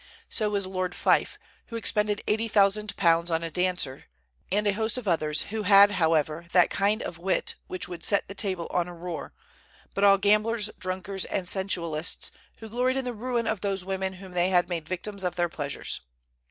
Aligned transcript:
So 0.29 0.49
was 0.49 0.65
Lord 0.65 0.95
Fife, 0.95 1.37
who 1.67 1.75
expended 1.75 2.23
£80,000 2.27 3.29
on 3.29 3.43
a 3.43 3.51
dancer; 3.51 4.05
and 4.51 4.65
a 4.65 4.73
host 4.73 4.97
of 4.97 5.07
others, 5.07 5.43
who 5.51 5.61
had, 5.61 5.91
however, 5.91 6.47
that 6.53 6.71
kind 6.71 7.03
of 7.03 7.19
wit 7.19 7.53
which 7.67 7.87
would 7.87 8.03
"set 8.03 8.27
the 8.27 8.33
table 8.33 8.67
on 8.71 8.87
a 8.87 8.95
roar," 8.95 9.31
but 9.93 10.03
all 10.03 10.17
gamblers, 10.17 10.71
drunkards, 10.79 11.25
and 11.25 11.47
sensualists, 11.47 12.31
who 12.57 12.67
gloried 12.69 12.97
in 12.97 13.05
the 13.05 13.13
ruin 13.13 13.45
of 13.45 13.61
those 13.61 13.85
women 13.85 14.13
whom 14.13 14.31
they 14.31 14.49
had 14.49 14.69
made 14.69 14.87
victims 14.89 15.23
of 15.23 15.35
their 15.35 15.49
pleasures. 15.49 16.01